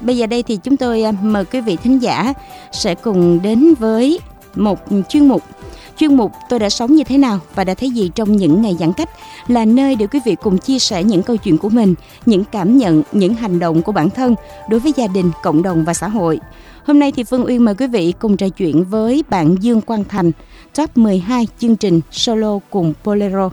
[0.00, 2.32] bây giờ đây thì chúng tôi à, mời quý vị thính giả
[2.72, 4.20] sẽ cùng đến với
[4.54, 5.42] một chuyên mục
[5.98, 8.76] chuyên mục tôi đã sống như thế nào và đã thấy gì trong những ngày
[8.80, 9.10] giãn cách
[9.48, 11.94] là nơi để quý vị cùng chia sẻ những câu chuyện của mình,
[12.26, 14.34] những cảm nhận, những hành động của bản thân
[14.70, 16.40] đối với gia đình, cộng đồng và xã hội.
[16.84, 20.04] Hôm nay thì Phương Uyên mời quý vị cùng trò chuyện với bạn Dương Quang
[20.04, 20.32] Thành,
[20.74, 23.50] top 12 chương trình solo cùng Bolero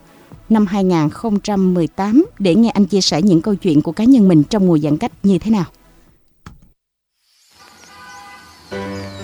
[0.49, 4.67] năm 2018 để nghe anh chia sẻ những câu chuyện của cá nhân mình trong
[4.67, 5.65] mùa giãn cách như thế nào.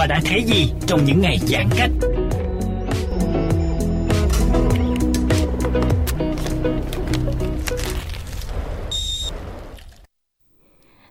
[0.00, 1.90] Và đã thấy gì trong những ngày giãn cách.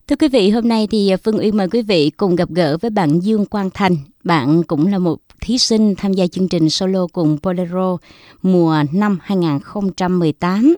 [0.07, 2.91] Thưa quý vị, hôm nay thì Phương Uyên mời quý vị cùng gặp gỡ với
[2.91, 3.91] bạn Dương Quang Thành.
[4.23, 7.97] Bạn cũng là một thí sinh tham gia chương trình solo cùng Bolero
[8.41, 10.75] mùa năm 2018.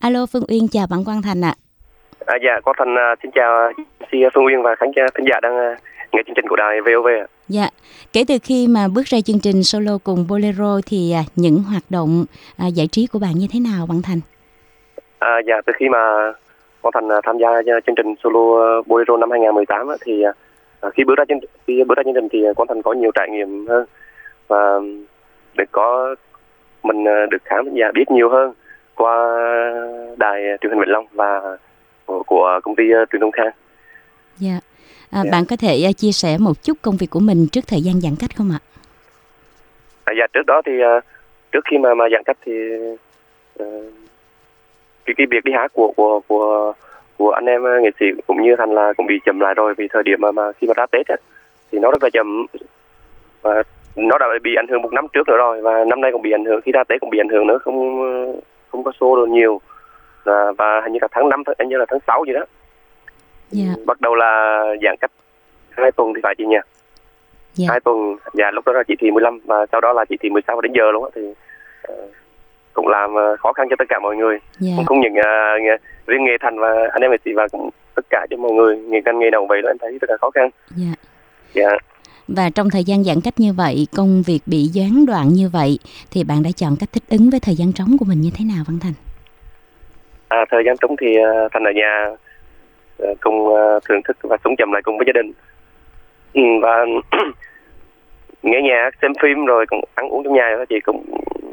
[0.00, 1.54] Alo Phương Uyên chào bạn Quang Thành ạ.
[2.26, 3.72] À, dạ, Quang Thành à, xin chào
[4.12, 5.76] chị Phương Uyên và khán giả thính giả đang à,
[6.12, 7.06] nghe chương trình của đài VOV.
[7.06, 7.26] ạ.
[7.48, 7.68] Dạ,
[8.12, 11.82] kể từ khi mà bước ra chương trình solo cùng Bolero thì à, những hoạt
[11.90, 12.24] động
[12.56, 14.20] à, giải trí của bạn như thế nào bạn Thành?
[15.18, 16.32] À, dạ, từ khi mà
[16.80, 20.22] Quang Thành à, tham gia à, chương trình solo Bolero năm 2018 á, thì
[20.94, 23.28] khi bước ra chương khi bước ra chương trình thì Quang Thành có nhiều trải
[23.30, 23.86] nghiệm hơn
[24.48, 24.80] và
[25.56, 26.14] được có
[26.82, 28.52] mình được khán giả biết nhiều hơn
[28.94, 29.14] qua
[30.16, 31.56] đài truyền hình Vĩnh Long và
[32.06, 33.50] của, của công ty truyền thông Khang.
[34.38, 34.60] Dạ.
[35.10, 35.30] À, Dạ.
[35.32, 38.00] Bạn có thể à, chia sẻ một chút công việc của mình trước thời gian
[38.00, 38.60] giãn cách không ạ?
[40.04, 41.00] À, dạ trước đó thì à,
[41.52, 42.52] trước khi mà mà giãn cách thì
[43.58, 43.66] à,
[45.04, 46.72] cái cái việc đi hát của của của
[47.16, 49.88] của anh em nghệ sĩ cũng như thành là cũng bị chậm lại rồi vì
[49.90, 51.16] thời điểm mà, mà khi mà ra Tết á,
[51.72, 52.46] thì nó rất là chậm
[53.42, 53.62] và
[53.96, 56.30] nó đã bị ảnh hưởng một năm trước nữa rồi và năm nay cũng bị
[56.32, 58.00] ảnh hưởng khi ra Tết cũng bị ảnh hưởng nữa không
[58.70, 59.60] không có show được nhiều
[60.24, 62.44] và, và hình như là tháng 5 hình như là tháng 6 gì đó
[63.50, 63.64] Dạ.
[63.86, 65.10] bắt đầu là giãn cách
[65.70, 66.56] hai tuần thì phải chị nhỉ
[67.54, 67.66] Dạ.
[67.70, 70.30] hai tuần dạ lúc đó là chỉ thị 15 và sau đó là chỉ thị
[70.30, 71.22] 16 đến giờ luôn á thì
[71.82, 71.94] ờ,
[72.72, 74.72] cũng làm ờ, khó khăn cho tất cả mọi người Dạ.
[74.76, 78.26] cũng không những nghề, riêng nghề thành và anh em sĩ và cũng tất cả
[78.30, 80.50] cho mọi người nghề canh nghề nào vậy là em thấy rất là khó khăn
[80.76, 80.92] Dạ.
[81.54, 81.68] dạ
[82.28, 85.78] Và trong thời gian giãn cách như vậy, công việc bị gián đoạn như vậy
[86.10, 88.44] thì bạn đã chọn cách thích ứng với thời gian trống của mình như thế
[88.44, 88.92] nào Văn Thành?
[90.28, 92.08] à, thời gian trống thì ờ, thành ở nhà
[93.20, 95.32] cùng ờ, thưởng thức và sống chậm lại cùng với gia đình
[96.34, 96.84] ừ, và
[98.42, 101.04] nghe nhạc xem phim rồi cũng ăn uống trong nhà thôi chị cũng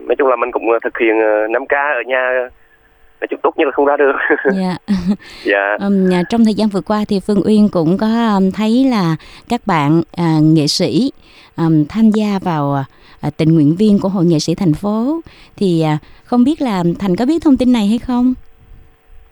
[0.08, 2.50] nói chung là mình cũng ờ, thực hiện ờ, 5 k ở nhà
[3.22, 4.12] nói chung tốt nhất là không ra được
[4.56, 4.78] Dạ.
[5.44, 5.78] dạ
[6.12, 8.08] à, trong thời gian vừa qua thì Phương Uyên cũng có
[8.54, 9.16] thấy là
[9.50, 11.12] các bạn à, nghệ sĩ
[11.58, 12.84] ừm, tham gia vào
[13.22, 15.22] à, tình nguyện viên của hội nghệ sĩ thành phố
[15.58, 18.34] thì à, không biết là Thành có biết thông tin này hay không?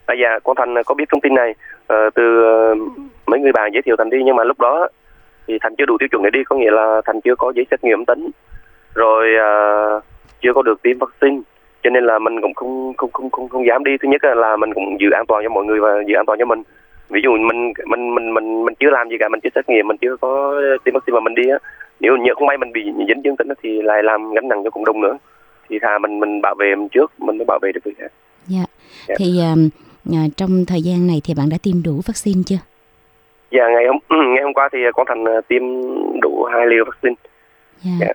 [0.06, 1.54] À, dạ, con Thành có biết thông tin này
[1.86, 2.74] ờ, từ ờ,
[3.26, 4.88] mấy người bạn giới thiệu Thành đi nhưng mà lúc đó
[5.48, 7.66] thì Thành chưa đủ tiêu chuẩn để đi có nghĩa là Thành chưa có giấy
[7.70, 8.30] xét nghiệm tính.
[8.94, 10.00] Rồi ờ,
[10.42, 11.40] chưa có được tiêm vaccine
[11.82, 13.92] cho nên là mình cũng không không không không không dám đi.
[14.02, 16.38] Thứ nhất là mình cũng giữ an toàn cho mọi người và giữ an toàn
[16.38, 16.62] cho mình.
[17.08, 19.88] Ví dụ mình mình mình mình mình chưa làm gì cả mình chưa xét nghiệm
[19.88, 21.58] mình chưa có tiêm vaccine mà mình đi á
[22.00, 24.70] nếu nhỡ không may mình bị dính dương tính thì lại làm gánh nặng cho
[24.70, 25.18] cộng đồng nữa.
[25.68, 28.12] Thì thà mình mình bảo vệ mình trước mình mới bảo vệ được người khác.
[28.46, 28.64] Dạ.
[29.08, 29.14] Dạ.
[29.18, 29.68] Thì ừm,
[30.12, 32.58] à, trong thời gian này thì bạn đã tiêm đủ vaccine chưa?
[33.50, 33.98] Dạ ngày hôm
[34.34, 35.62] ngày hôm qua thì con Thành ờ, tiêm
[36.22, 37.14] đủ hai liều vaccine.
[37.84, 37.90] Dạ.
[38.00, 38.12] Dạ.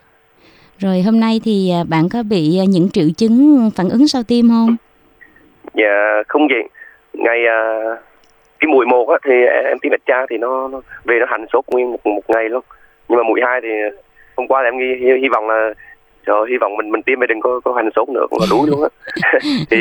[0.78, 4.24] Rồi hôm nay thì à, bạn có bị à, những triệu chứng phản ứng sau
[4.24, 4.76] tiêm không?
[5.74, 6.64] Dạ không vậy.
[7.14, 7.96] Ngày ờ,
[8.60, 9.34] cái mũi một á, thì
[9.66, 12.50] em tiêm ít cha thì nó, nó về nó hành sốt nguyên một một ngày
[12.50, 12.64] luôn
[13.08, 13.70] nhưng mà mũi hai thì
[14.38, 15.74] hôm qua thì em hy, hy, hy vọng là
[16.28, 18.46] trời hy vọng mình mình tiêm mà đừng có có hành sốt nữa cũng là
[18.50, 18.90] đủ luôn á.
[19.70, 19.78] Thì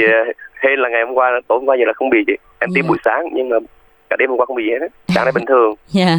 [0.63, 2.85] hên là ngày hôm qua tối hôm qua giờ là không bị gì em tiêm
[2.85, 2.89] Dạ.
[2.89, 3.57] buổi sáng nhưng mà
[4.11, 5.75] cả đêm hôm qua không bị gì hết sáng nay bình thường.
[5.89, 6.17] Dạ.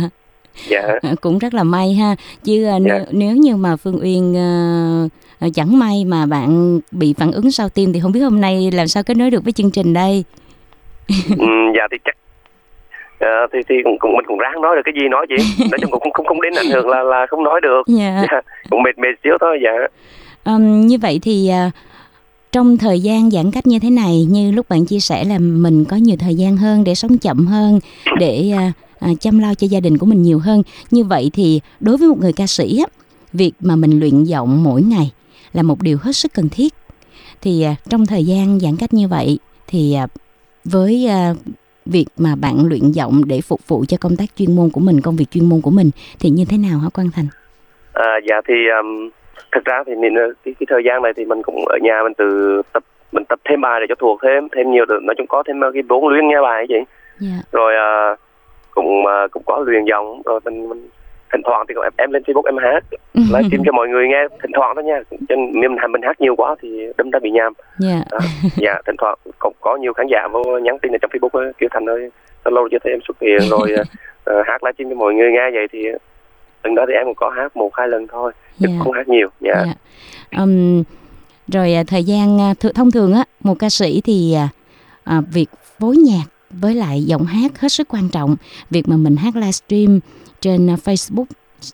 [0.68, 0.82] Dạ.
[1.02, 2.16] À, cũng rất là may ha.
[2.44, 3.06] Chứ nếu, Dạ.
[3.12, 4.36] nếu như mà Phương Uyên
[5.40, 8.70] ờ, chẳng may mà bạn bị phản ứng sau tiêm thì không biết hôm nay
[8.74, 10.24] làm sao kết nối được với chương trình đây.
[11.40, 11.46] Ừ,
[11.78, 12.16] dạ thì chắc
[13.22, 15.36] Ờ, thì thì cũng, cũng mình cũng ráng nói được cái gì nói chị.
[15.72, 17.82] Nói chung cũng không không đến ảnh hưởng là là không nói được.
[17.88, 18.22] Dạ.
[18.32, 18.42] Dạ.
[18.70, 19.72] cũng mệt mệt xíu thôi dạ.
[20.44, 21.72] Ừm, như vậy thì à,
[22.52, 25.86] trong thời gian giãn cách như thế này như lúc bạn chia sẻ là mình
[25.86, 27.80] có nhiều thời gian hơn để sống chậm hơn
[28.20, 30.64] để à, à, chăm lo cho gia đình của mình nhiều hơn.
[30.92, 32.86] Như vậy thì đối với một người ca sĩ á,
[33.34, 35.12] việc mà mình luyện giọng mỗi ngày
[35.54, 36.74] là một điều hết sức cần thiết.
[37.42, 40.08] Thì à, trong thời gian giãn cách như vậy thì à,
[40.66, 41.08] với
[41.86, 45.02] việc mà bạn luyện giọng để phục vụ cho công tác chuyên môn của mình
[45.02, 45.90] công việc chuyên môn của mình
[46.20, 47.26] thì như thế nào hả Quang Thành?
[47.94, 49.10] À, dạ thì um,
[49.52, 52.02] thực ra thì mình ờ, cái, cái thời gian này thì mình cũng ở nhà
[52.04, 55.16] mình tự tập mình tập thêm bài để cho thuộc thêm thêm nhiều được nói
[55.18, 56.80] chung có thêm ờ, cái vốn luyện nghe bài ấy chị
[57.20, 57.38] Dạ.
[57.52, 58.16] rồi à,
[58.72, 60.88] cũng à, cũng có luyện giọng rồi mình, mình
[61.32, 62.84] thỉnh thoảng thì em, em lên facebook em hát
[63.14, 65.00] livestream cho mọi người nghe thỉnh thoảng thôi nha
[65.30, 68.02] cho mình, mình hát nhiều quá thì đâm ra bị nhàm Dạ.
[68.12, 68.20] đó.
[68.58, 71.52] dạ thỉnh thoảng cũng có nhiều khán giả vô nhắn tin ở trong facebook ấy,
[71.58, 72.10] kêu thành ơi
[72.46, 73.72] lâu chưa thấy em xuất hiện rồi
[74.24, 75.80] ờ, hát livestream cho mọi người nghe vậy thì
[76.64, 78.80] từng đó thì em cũng có hát một hai lần thôi chứ Dạ.
[78.84, 79.74] không hát nhiều dạ Dạ.
[80.38, 80.84] Ừm,
[81.48, 84.50] rồi à, thời gian à, th- thông thường á một ca sĩ thì à,
[85.04, 85.48] à, việc
[85.80, 88.36] phối nhạc với lại giọng hát hết sức quan trọng
[88.70, 90.00] việc mà mình hát livestream
[90.42, 91.26] trên à, Facebook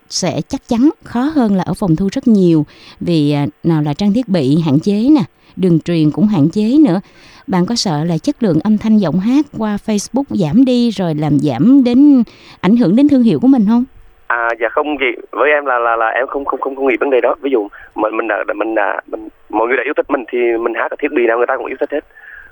[0.10, 2.66] sẽ chắc chắn khó hơn là ở phòng thu rất nhiều
[3.00, 5.24] vì à, nào là trang thiết bị hạn chế nè
[5.56, 7.00] đường truyền cũng hạn chế nữa.
[7.48, 11.16] Bạn có sợ là chất lượng âm thanh giọng hát qua Facebook giảm đi rồi
[11.16, 12.24] làm giảm đến
[12.62, 13.84] ảnh hưởng đến thương hiệu của mình không?
[14.28, 16.96] À dạ không gì với em là là là em không không không không nghĩ
[17.00, 17.36] vấn đề đó.
[17.42, 20.38] Ví dụ mình mình đã mình đã mình, mọi người đã yêu thích mình thì
[20.60, 22.06] mình hát ở thiết bị nào người ta cũng yêu thích hết.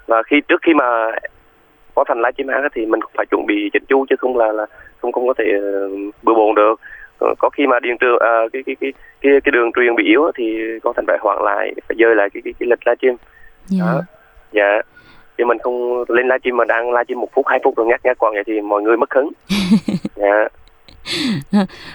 [0.07, 1.11] Và khi trước khi mà
[1.95, 4.51] có thành livestream hát thì mình cũng phải chuẩn bị chỉnh chu chứ không là
[4.51, 4.65] là
[5.01, 5.89] không không có thể ờ,
[6.24, 6.75] bừa bộn được.
[7.19, 10.03] Ờ, có khi mà điện trường à, cái cái cái cái cái đường truyền bị
[10.03, 13.15] yếu thì có thành phải hoãn lại phải dời lại cái cái, cái lịch livestream
[13.65, 13.86] dạ.
[13.86, 14.01] đó.
[14.51, 14.81] Dạ.
[15.38, 18.18] Chứ mình không lên livestream mà đang livestream một phút hai phút rồi ngắt ngắt
[18.18, 19.30] quăng vậy thì mọi người mất hứng.
[20.15, 20.47] Dạ.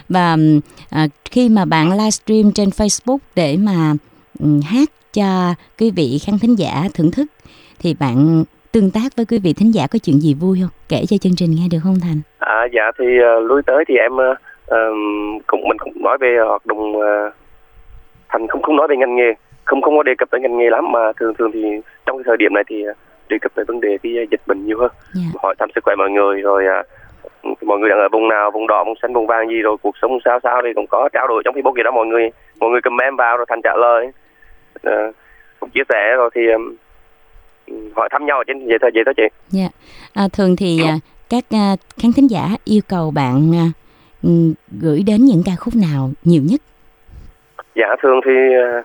[0.09, 0.59] Và ừm,
[0.89, 3.93] à, khi mà bạn livestream trên Facebook để mà
[4.39, 7.25] ừm, hát cho quý vị khán thính giả thưởng thức
[7.79, 10.73] thì bạn tương tác với quý vị thính giả có chuyện gì vui không?
[10.89, 12.19] Kể cho chương trình nghe được không Thành?
[12.39, 14.37] À, dạ thì uh, lui tới thì em uh,
[15.47, 17.33] cũng mình cũng nói về hoạt động uh,
[18.29, 19.33] thành không không nói về ngành nghề
[19.65, 21.61] không không có đề cập tới ngành nghề lắm mà thường thường thì
[22.05, 22.83] trong cái thời điểm này thì
[23.29, 25.21] đề cập tới vấn đề cái dịch bệnh nhiều hơn Dạ.
[25.43, 28.67] hỏi thăm sức khỏe mọi người rồi uh, mọi người đang ở vùng nào vùng
[28.67, 31.27] đỏ vùng xanh vùng vàng gì rồi cuộc sống sao sao thì cũng có trao
[31.27, 32.29] đổi trong Facebook gì đó mọi người
[32.59, 34.07] mọi người comment vào rồi thành trả lời
[34.87, 35.15] uh,
[35.59, 36.75] cũng chia sẻ rồi thì um,
[37.95, 39.67] hỏi thăm nhau ở trên vậy thôi vậy thôi chị Dạ.
[40.13, 40.93] À, thường thì à,
[41.29, 43.65] các à, khán thính giả yêu cầu bạn à,
[44.23, 46.61] ừm, gửi đến những ca khúc nào nhiều nhất?
[47.75, 48.31] dạ thường thì
[48.61, 48.81] ờ,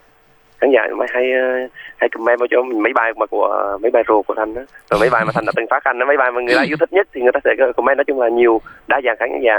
[0.61, 3.91] khán giả mới hay ờ, hay comment vào cho mình mấy bài mà của mấy
[3.91, 6.07] bài rồ của thành đó rồi mấy bài mà thành đã từng phát hành đó
[6.07, 8.21] mấy bài mà người ta yêu thích nhất thì người ta sẽ comment nói chung
[8.21, 9.55] là nhiều đa dạng khán giả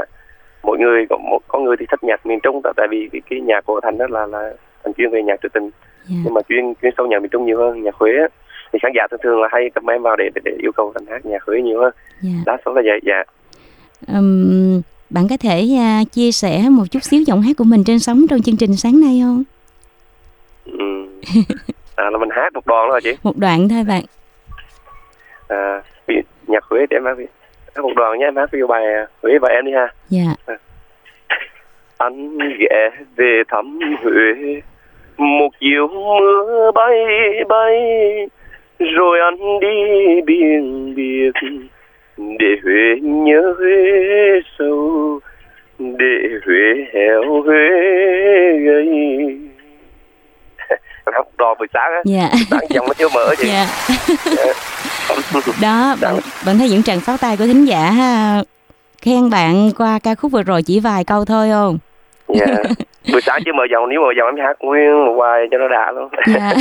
[0.63, 3.41] mỗi người có một có người thì thích nhạc miền trung tại vì cái, cái
[3.41, 5.69] nhạc của thành đó là là thành chuyên về nhạc trữ tình
[6.09, 6.15] Dạ.
[6.23, 8.27] nhưng mà chuyên chuyên sâu nhạc miền trung nhiều hơn nhạc huế á.
[8.73, 11.05] Thì khán giả thường thường là hay comment vào để để, để yêu cầu thành
[11.05, 12.31] hát nhạc huế nhiều hơn Dạ.
[12.45, 13.23] đa số là vậy dạ
[14.07, 17.99] Ừm, bạn có thể à, chia sẻ một chút xíu giọng hát của mình trên
[17.99, 19.43] sóng trong chương trình sáng nay không?
[20.65, 21.05] ừ.
[21.95, 24.03] à, là mình hát một đoạn thôi chị Một đoạn thôi bạn.
[25.47, 25.81] à,
[26.47, 27.17] nhạc huế để em hát
[27.75, 28.83] hát một đoạn nhé em hát ví dụ bài
[29.23, 30.35] huế và em đi ha Dạ.
[31.97, 34.61] anh ghé về thăm Huế
[35.17, 36.93] một chiều mưa bay
[37.49, 37.75] bay
[38.79, 41.31] rồi anh đi biển biệt
[42.17, 43.75] để Huế nhớ Huế
[44.59, 45.19] sâu
[45.79, 47.69] để Huế héo Huế
[51.05, 52.29] hát một đoạn buổi sáng á Dạ.
[52.51, 53.67] sáng dòng nó chưa mở chị Dạ.
[55.61, 56.15] Đó, bạn,
[56.45, 58.41] bạn thấy những tràng pháo tay của thính giả ha.
[59.01, 61.77] Khen bạn qua ca khúc vừa rồi chỉ vài câu thôi không?
[62.27, 62.45] dạ
[63.11, 65.67] buổi sáng chứ mở giọng nếu mở giọng em hát nguyên một bài cho nó
[65.67, 66.09] đã luôn.
[66.27, 66.53] Dạ.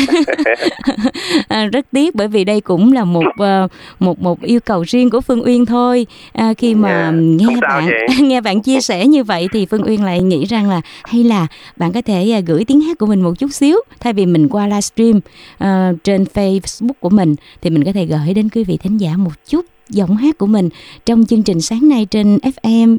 [1.48, 5.10] à, rất tiếc bởi vì đây cũng là một uh, một một yêu cầu riêng
[5.10, 6.06] của Phương Uyên thôi.
[6.32, 7.88] À, khi mà Dạ, nghe bạn
[8.28, 11.46] nghe bạn chia sẻ như vậy thì Phương Uyên lại nghĩ rằng là hay là
[11.76, 13.76] bạn có thể à, gửi tiếng hát của mình một chút xíu.
[14.00, 15.20] Thay vì mình qua livestream
[15.58, 19.10] à, trên Facebook của mình thì mình có thể gửi đến quý vị thính giả
[19.16, 20.68] một chút giọng hát của mình
[21.06, 22.98] trong chương trình sáng nay trên FM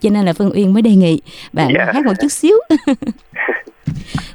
[0.00, 1.20] cho nên là Phương Uyên mới đề nghị
[1.52, 1.84] bạn Dạ.
[1.94, 2.56] hát một chút xíu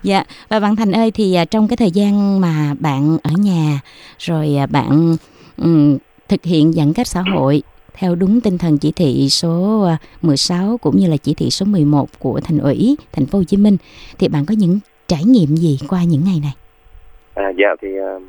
[0.04, 3.80] Dạ và bạn Thành ơi thì à, trong cái thời gian mà bạn ở nhà
[4.20, 5.16] rồi à, bạn
[5.58, 5.98] ừm,
[6.28, 7.62] thực hiện giãn cách xã hội
[7.94, 11.66] theo đúng tinh thần chỉ thị số à, 16 cũng như là chỉ thị số
[11.66, 13.78] 11 của thành ủy thành phố Hồ Chí Minh
[14.20, 16.54] thì bạn có những trải nghiệm gì qua những ngày này?
[17.34, 18.22] à dạ thì uh,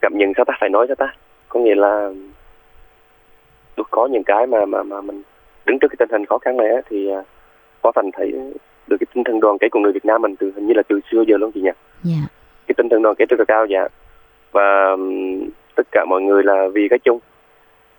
[0.00, 1.14] cảm nhận sao ta phải nói sao ta
[1.48, 2.10] có nghĩa là
[3.76, 5.22] tôi có những cái mà mà mà mình
[5.66, 7.24] đứng trước cái tình hình khó khăn này á, thì uh,
[7.82, 8.32] có phần thấy
[8.86, 10.82] được cái tinh thần đoàn kết của người Việt Nam mình từ hình như là
[10.88, 11.70] từ xưa giờ luôn chị nhỉ?
[12.02, 12.28] Dạ.
[12.66, 13.88] cái tinh thần đoàn kết rất là cao dạ.
[14.52, 14.96] Và
[15.74, 17.18] tất cả mọi người là vì cái chung.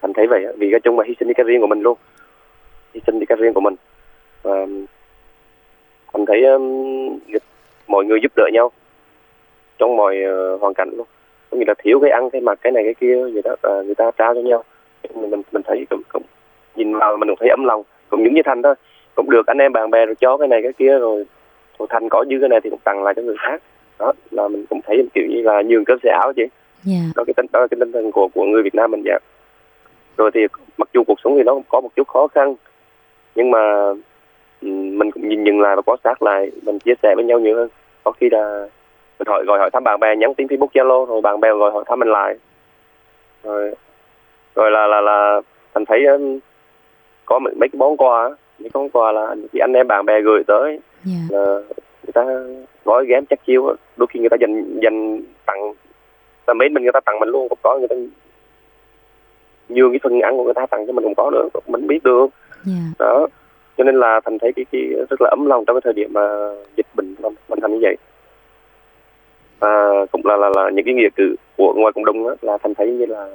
[0.01, 1.82] Anh thấy vậy á, vì cái chung mà hy sinh đi cái riêng của mình
[1.82, 1.98] luôn.
[2.94, 3.75] Hy sinh đi cái riêng của mình.
[4.41, 4.65] Và
[6.13, 7.20] anh thấy ừm,
[7.88, 8.72] mọi người giúp đỡ nhau
[9.77, 11.08] trong mọi ờ, hoàn cảnh luôn.
[11.50, 13.82] Có nghĩa là thiếu cái ăn cái mặc cái này cái kia gì đó và
[13.86, 14.63] người ta trao cho nhau.
[15.15, 16.24] Mình mình, mình thấy cũng, cũng
[16.75, 17.84] nhìn vào mình cũng thấy ấm lòng.
[18.10, 18.75] Cũng những như thành thôi
[19.16, 21.25] cũng được anh em bạn bè rồi cho cái này cái kia rồi.
[21.80, 23.62] Rồi thành có dư cái này thì cũng tặng lại cho người khác.
[24.00, 26.44] Đó là mình cũng thấy kiểu như là nhường cơm xẻ áo chị
[26.84, 27.00] Dạ.
[27.16, 29.18] đó cái tinh đó là cái tinh thần của của người Việt Nam mình dạ.
[30.18, 30.48] Rồi thì
[30.78, 32.56] mặc dù cuộc sống thì nó cũng có một chút khó khăn
[33.36, 33.94] nhưng mà
[34.62, 37.56] mình cũng nhìn nhận lại và quan sát lại mình chia sẻ với nhau nhiều
[37.56, 37.70] hơn.
[38.04, 38.68] Có khi là
[39.20, 41.72] mình hỏi gọi hỏi thăm bạn bè nhắn tin Facebook Zalo rồi bạn bè gọi
[41.72, 42.36] hỏi thăm mình lại.
[43.44, 43.72] Rồi
[44.56, 45.42] rồi là là là
[45.74, 46.06] mình thấy
[47.32, 50.22] có mấy mấy cái món quà cái món quà là những anh em bạn bè
[50.22, 50.80] gửi tới.
[51.04, 51.22] Dạ.
[51.30, 51.44] là
[52.04, 52.26] người ta
[52.86, 55.74] gói ghém chắc chiêu đôi khi người ta dành dành tặng
[56.46, 57.96] ta mấy mình người ta tặng mình luôn cũng có người ta
[59.70, 62.04] nhường cái phần ăn của người ta tặng cho mình cũng có nữa mình biết
[62.04, 62.28] được.
[62.64, 62.82] Dạ.
[63.00, 63.28] đó.
[63.78, 66.14] Cho nên là thành thấy cái, cái rất là ấm lòng trong cái thời điểm
[66.14, 67.96] mà dịch bệnh mình mình thành như vậy.
[69.60, 72.58] Và cũng là là là những cái nghĩa cử của ngoài cộng đồng đó, là
[72.58, 73.30] thành thấy như là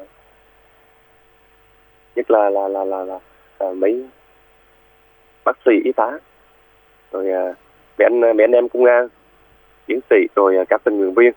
[2.16, 3.18] nhất là là là là, là,
[3.60, 4.04] là mấy
[5.44, 6.18] bác sĩ y tá
[7.12, 7.54] rồi à,
[7.98, 9.08] mấy anh mấy anh em công an
[9.88, 11.32] chiến sĩ rồi à, các tình nguyện viên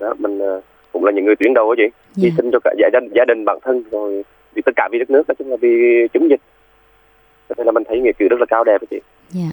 [0.00, 0.54] đó mình à,
[0.92, 2.28] cũng là những người tuyến đầu đó chị Dạ.
[2.28, 4.24] hy sinh cho cả gia đình gia đình bản thân rồi
[4.54, 5.68] vì tất cả vì đất nước nói chung là vì
[6.14, 6.40] chống dịch
[7.48, 9.00] cho nên là mình thấy nghĩa cử rất là cao đẹp đó chị
[9.30, 9.50] Dạ.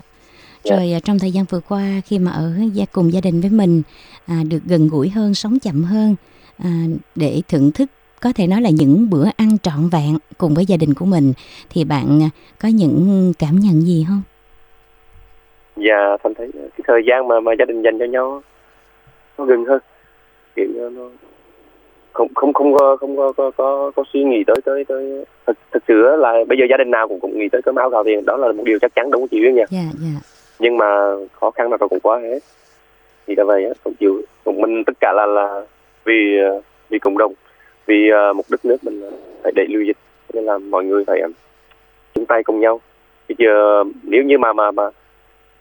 [0.64, 0.76] Dạ.
[0.76, 3.50] Rồi à, trong thời gian vừa qua khi mà ở gia cùng gia đình với
[3.50, 3.82] mình
[4.28, 6.16] à, được gần gũi hơn, sống chậm hơn
[6.58, 6.70] à,
[7.16, 7.90] để thưởng thức
[8.22, 11.34] có thể nói là những bữa ăn trọn vẹn cùng với gia đình của mình
[11.70, 12.30] thì bạn à,
[12.62, 14.22] có những cảm nhận gì không?
[15.76, 18.44] và thành thấy cái thời gian mà mà gia đình dành cho nhau
[19.38, 19.80] nó gần hơn
[20.56, 21.02] kiểu nó
[22.14, 25.58] không không không có không có có có, có suy nghĩ tới tới tới thực
[25.72, 28.04] thực sự là bây giờ gia đình nào cũng cũng nghĩ tới cơm áo gạo
[28.04, 30.20] tiền đó là một điều chắc chắn đúng không chị Duyên nha Dạ, dạ.
[30.60, 30.86] nhưng mà
[31.32, 32.40] khó khăn nào cũng quá hết
[33.28, 35.62] thì là vậy cũng chịu cũng mình tất cả là là
[36.06, 37.34] vì ờ, vì cộng đồng
[37.88, 39.01] vì ờ, mục một đất nước mình
[39.44, 39.98] phải đẩy lùi dịch
[40.34, 41.29] nên là mọi người phải ờ,
[42.15, 42.82] chung tay cùng nhau
[43.29, 44.84] bây giờ nếu như mà mà mà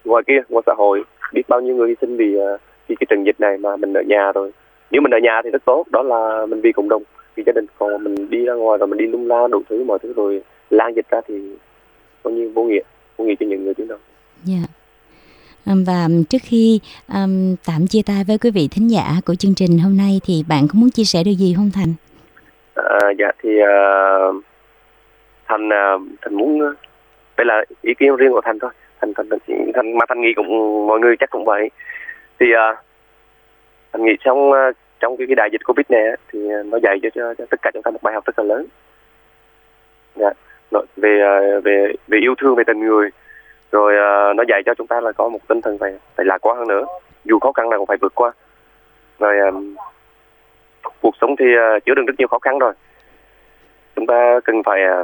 [0.05, 1.03] ngoài kia ngoài xã hội
[1.33, 2.57] biết bao nhiêu người hy sinh vì ờ,
[2.87, 4.51] vì cái trận dịch này mà mình ở nhà rồi
[4.91, 7.03] nếu mình ở nhà thì rất tốt đó là mình vì cộng đồng
[7.35, 9.83] vì gia đình còn mình đi ra ngoài rồi mình đi lung la đủ thứ
[9.83, 11.55] mọi thứ rồi lan dịch ra thì
[12.23, 12.81] bao nhiêu vô nghĩa
[13.17, 13.95] vô nghĩa cho những người chúng ta
[14.47, 14.69] yeah.
[15.85, 16.79] Và trước khi
[17.13, 20.43] um, tạm chia tay với quý vị thính giả của chương trình hôm nay thì
[20.47, 21.93] bạn có muốn chia sẻ điều gì không Thành?
[22.77, 24.43] À, dạ thì uh,
[25.45, 26.59] thành uh, thành muốn
[27.37, 28.71] đây là ý kiến riêng của thành thôi.
[29.01, 31.69] Thành thành thành, thành mà thành nghĩ cũng mọi người chắc cũng vậy.
[32.39, 32.77] Thì uh,
[33.93, 37.09] thành nghĩ trong uh, trong cái, cái đại dịch covid này thì nó dạy cho,
[37.13, 38.65] cho cho tất cả chúng ta một bài học rất là lớn.
[40.15, 40.29] Dạ
[40.71, 41.21] nó, về
[41.63, 43.09] về về yêu thương về tình người
[43.71, 46.37] rồi uh, nó dạy cho chúng ta là có một tinh thần phải phải lạc
[46.41, 46.85] quan hơn nữa.
[47.25, 48.31] Dù khó khăn nào cũng phải vượt qua.
[49.19, 49.51] Rồi à,
[51.07, 52.73] cuộc sống thì à, chứa đựng rất nhiều khó khăn rồi.
[53.95, 55.03] Chúng ta cần phải à,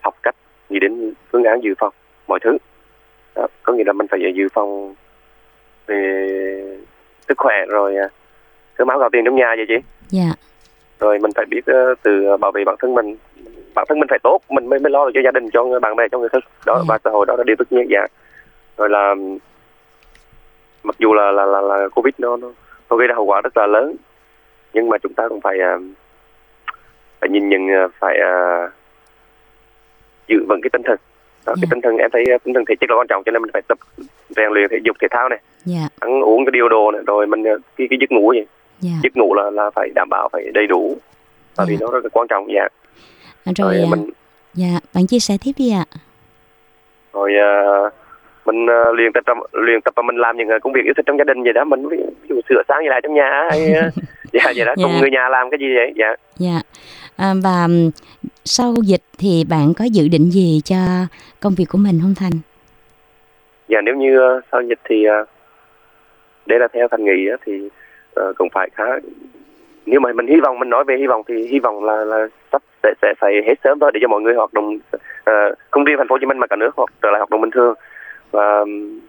[0.00, 0.34] học cách
[0.68, 1.92] nghĩ đến phương án dự phòng
[2.28, 2.58] mọi thứ.
[3.36, 4.94] Đó, có nghĩa là mình phải dự phòng
[5.86, 5.98] về
[7.28, 8.08] sức khỏe rồi à,
[8.74, 9.74] cơm áo gạo tiền trong nhà vậy chị.
[10.08, 10.28] Dạ,
[11.00, 13.16] rồi mình phải biết ờ, từ bảo vệ bản thân mình.
[13.74, 15.80] Bản thân mình phải tốt mình mới mới lo được cho gia đình cho người-
[15.80, 16.42] bạn bè cho người thân.
[16.66, 16.84] Đó Ừ.
[16.88, 18.06] và xã hội đó là điều tất nhiên dạ.
[18.76, 19.14] Rồi là
[20.82, 22.36] mặc dù là là là, là covid nó
[22.90, 23.96] nó gây ra hậu quả rất là lớn
[24.74, 25.78] nhưng mà chúng ta cũng phải ờ,
[27.20, 28.68] phải nhìn nhận ờ, phải ờ,
[30.28, 30.96] giữ vững cái tinh thần.
[31.46, 31.60] Đó, Dạ.
[31.62, 33.50] cái tinh thần em thấy tinh thần thể chất là quan trọng cho nên mình
[33.52, 33.78] phải tập
[34.28, 35.38] rèn luyện thể dục thể thao này.
[35.64, 35.88] Dạ.
[36.00, 37.44] Ăn uống cái điều đồ này rồi mình
[37.76, 38.40] cái cái giấc ngủ gì
[38.80, 38.90] dạ.
[39.02, 40.96] Giấc ngủ là là phải đảm bảo phải đầy đủ
[41.56, 41.86] bởi vì Dạ.
[41.86, 42.68] nó rất là quan trọng dạ.
[43.44, 44.10] Rồi rồi à, mình
[44.54, 45.84] dạ bạn chia sẻ tiếp đi ạ.
[47.12, 47.90] Rồi ờ,
[48.46, 51.06] mình ờ, luyện tập luyện tập và mình làm những ờ, công việc yêu thích
[51.06, 51.64] trong gia đình vậy đó.
[51.64, 51.96] Mình ví
[52.28, 53.90] dụ sửa sáng gì lại trong nhà hay ờ,
[54.32, 54.72] dạ vậy đó.
[54.76, 55.00] Cùng Dạ.
[55.00, 55.92] người nhà làm cái gì vậy?
[55.96, 56.14] Dạ.
[56.38, 56.60] Dạ.
[57.16, 57.66] À, và
[58.44, 60.76] sau dịch thì bạn có dự định gì cho
[61.40, 62.32] công việc của mình không Thành?
[63.68, 65.24] Dạ nếu như ờ, sau dịch thì ờ,
[66.46, 67.68] đây là theo thành nghĩ á, thì
[68.14, 68.84] ờ, cũng phải khá
[69.86, 72.26] nếu mà mình hy vọng mình nói về hy vọng thì hy vọng là là
[72.52, 74.78] sắp sẽ sẽ phải hết sớm thôi để cho mọi người hoạt động
[75.24, 75.32] ờ,
[75.70, 77.40] không riêng thành phố Hồ Chí Minh mà cả nước hoặc trở lại hoạt động
[77.40, 77.74] bình thường
[78.32, 79.00] và ừm,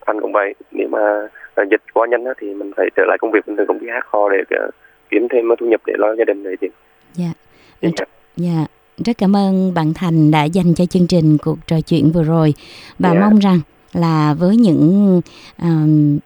[0.00, 0.54] anh cũng vậy.
[0.72, 3.66] Nếu mà ờ, dịch quá nhanh thì mình phải trở lại công việc bình thường
[3.66, 4.70] công việc hát kho để ờ,
[5.10, 6.68] kiếm thêm thu nhập để lo gia đình này thì
[7.14, 7.32] dạ.
[7.80, 7.90] Dạ.
[8.36, 8.66] Dạ,
[9.04, 12.54] rất cảm ơn bạn Thành đã dành cho chương trình cuộc trò chuyện vừa rồi.
[12.98, 13.20] Và Dạ.
[13.20, 13.60] mong rằng
[13.92, 15.20] là với những
[15.58, 16.18] ờm,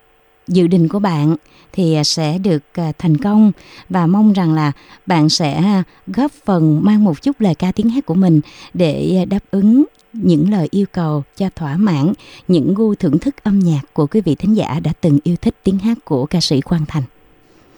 [0.48, 1.36] dự định của bạn
[1.72, 3.52] thì sẽ được à, thành công.
[3.88, 4.72] Và mong rằng là
[5.06, 5.62] bạn sẽ
[6.06, 8.40] góp phần mang một chút lời ca tiếng hát của mình
[8.74, 12.12] để đáp ứng những lời yêu cầu cho thỏa mãn
[12.48, 15.54] những gu thưởng thức âm nhạc của quý vị thính giả đã từng yêu thích
[15.64, 17.02] tiếng hát của ca sĩ Quang Thành.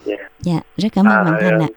[0.04, 0.16] Dạ.
[0.40, 1.68] Dạ, rất cảm ơn À, bạn Thành ạ.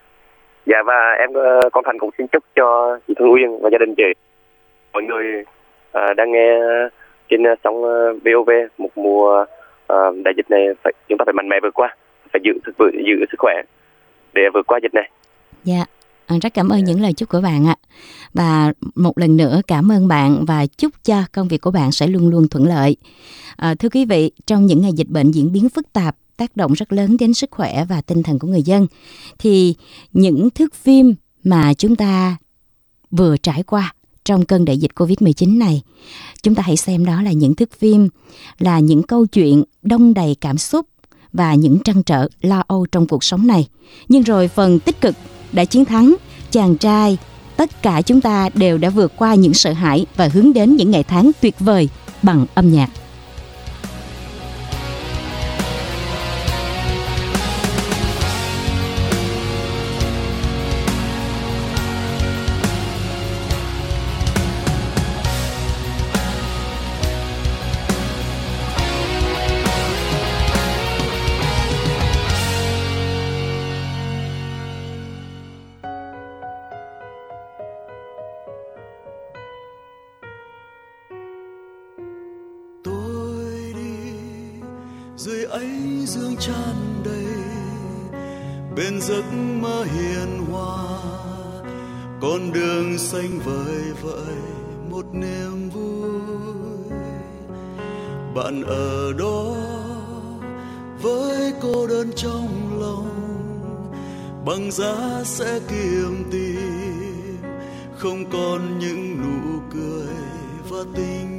[0.65, 3.77] Dạ và em ờ, con Thành cũng xin chúc cho chị Thương Uyên và gia
[3.77, 4.13] đình chị
[4.93, 5.43] mọi người
[5.91, 6.59] ờ, đang nghe
[7.29, 9.45] trên ờ, sóng ờ, VOV một mùa
[9.87, 11.95] ờ, đại dịch này phải chúng ta phải mạnh mẽ vượt qua
[12.33, 13.61] phải giữ thực vự giữ sức khỏe
[14.33, 15.09] để vượt qua dịch này.
[15.63, 15.85] Dạ, à,
[16.27, 17.75] rất cảm ơn những lời chúc của bạn ạ.
[18.33, 22.07] Và một lần nữa cảm ơn bạn và chúc cho công việc của bạn sẽ
[22.07, 22.95] luôn luôn thuận lợi.
[23.55, 26.73] À, thưa quý vị, trong những ngày dịch bệnh diễn biến phức tạp, tác động
[26.73, 28.87] rất lớn đến sức khỏe và tinh thần của người dân,
[29.39, 29.75] thì
[30.13, 32.37] những thước phim mà chúng ta
[33.11, 33.93] vừa trải qua
[34.25, 35.81] trong cơn đại dịch Covid-19 này,
[36.43, 38.09] chúng ta hãy xem đó là những thước phim,
[38.59, 40.87] là những câu chuyện đông đầy cảm xúc
[41.33, 43.67] và những trăn trở lo âu trong cuộc sống này.
[44.07, 45.15] Nhưng rồi phần tích cực
[45.55, 46.15] đã chiến thắng,
[46.51, 47.17] chàng trai,
[47.57, 50.91] tất cả chúng ta đều đã vượt qua những sợ hãi và hướng đến những
[50.91, 51.89] ngày tháng tuyệt vời
[52.23, 52.89] bằng âm nhạc.
[85.25, 87.25] Dưới ánh dương tràn đầy,
[88.75, 89.23] bên giấc
[89.61, 90.99] mơ hiền hòa.
[92.21, 94.35] Con đường xanh vời vợi
[94.89, 96.99] một niềm vui.
[98.35, 99.55] Bạn ở đó
[101.01, 103.91] với cô đơn trong lòng
[104.45, 107.37] bằng giá sẽ kiềm tìm
[107.97, 110.15] không còn những nụ cười
[110.69, 111.34] và tình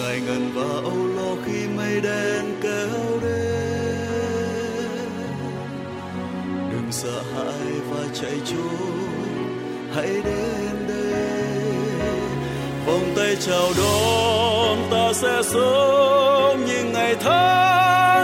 [0.00, 4.88] ngại ngần và âu lo khi mây đen kéo đến.
[6.72, 8.92] Đừng sợ hãi và chạy trốn,
[9.94, 11.74] hãy đến đây.
[12.86, 18.19] Vòng tay chào đón ta sẽ sống những ngày tháng.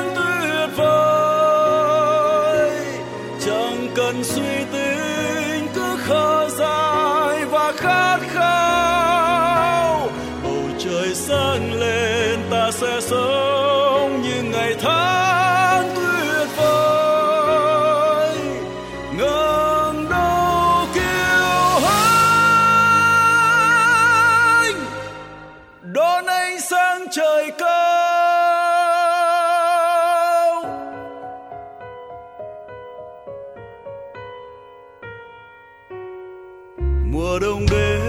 [37.12, 38.00] Mùa đông đến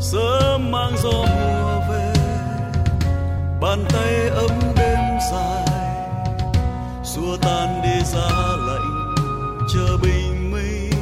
[0.00, 2.12] sớm mang gió mùa về.
[3.60, 4.98] Bàn tay ấm đêm
[5.32, 5.66] dài,
[7.04, 8.30] xua tan đi giá
[8.66, 9.14] lạnh
[9.74, 10.92] chờ bình minh.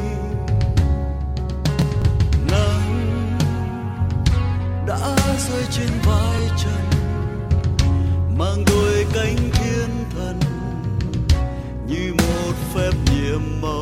[2.50, 3.38] Nắng
[4.86, 6.84] đã rơi trên vai trần,
[8.38, 10.40] mang đôi cánh thiên thần
[11.86, 13.75] như một phép nhiệm màu.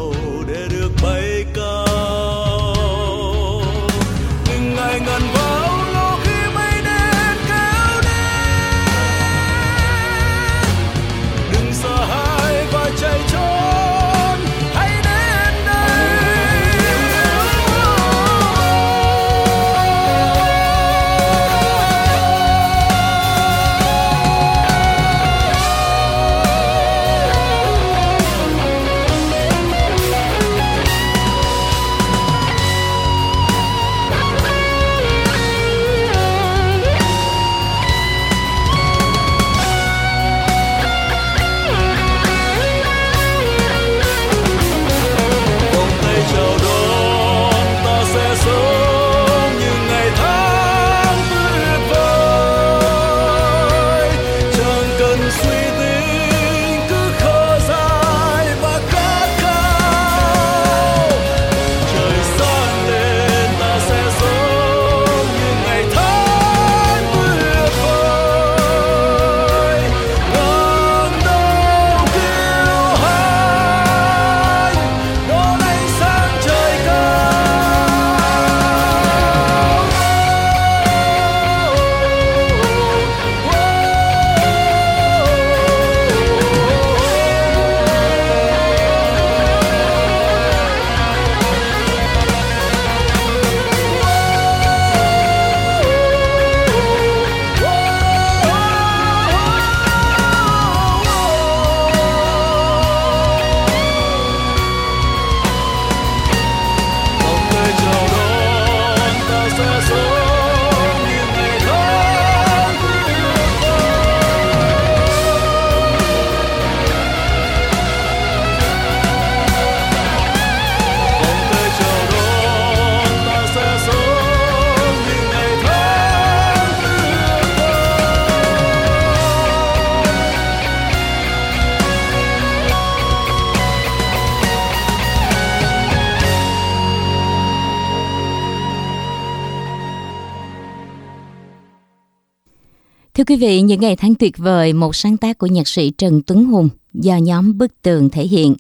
[143.14, 146.22] Thưa quý vị, những ngày tháng tuyệt vời, một sáng tác của nhạc sĩ Trần
[146.26, 148.54] Tuấn Hùng do nhóm Bức Tường thể hiện.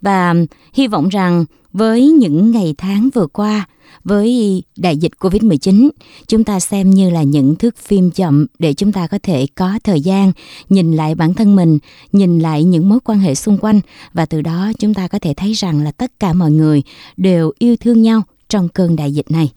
[0.00, 0.34] Và
[0.72, 3.68] hy vọng rằng với những ngày tháng vừa qua,
[4.04, 5.88] với đại dịch Covid-19,
[6.26, 9.78] chúng ta xem như là những thước phim chậm để chúng ta có thể có
[9.84, 10.32] thời gian
[10.68, 11.78] nhìn lại bản thân mình,
[12.12, 13.80] nhìn lại những mối quan hệ xung quanh
[14.12, 16.82] và từ đó chúng ta có thể thấy rằng là tất cả mọi người
[17.16, 19.50] đều yêu thương nhau trong cơn đại dịch này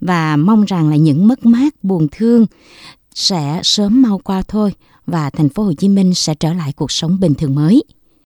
[0.00, 2.46] và mong rằng là những mất mát buồn thương
[3.14, 4.72] sẽ sớm mau qua thôi
[5.06, 7.84] và thành phố Hồ Chí Minh sẽ trở lại cuộc sống bình thường mới.